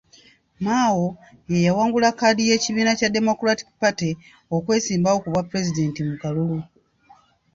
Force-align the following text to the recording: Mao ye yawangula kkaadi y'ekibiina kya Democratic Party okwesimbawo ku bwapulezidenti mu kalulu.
Mao 0.65 1.01
ye 1.51 1.59
yawangula 1.67 2.09
kkaadi 2.11 2.41
y'ekibiina 2.49 2.91
kya 2.99 3.13
Democratic 3.17 3.67
Party 3.81 4.09
okwesimbawo 4.55 5.17
ku 5.19 5.27
bwapulezidenti 5.31 5.99
mu 6.07 6.15
kalulu. 6.21 6.59